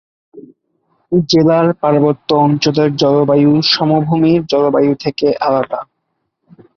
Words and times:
জেলার 1.29 1.67
পার্বত্য 1.73 2.29
অঞ্চলের 2.37 2.89
জলবায়ু 2.95 3.51
সমভূমির 3.71 4.41
জলবায়ু 4.45 4.93
থেকে 4.95 5.27
আলাদা। 5.39 5.79